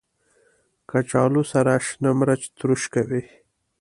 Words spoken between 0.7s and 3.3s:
کچالو سره شنه مرچ تروش کوي